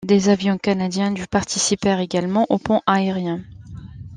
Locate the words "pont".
2.57-2.81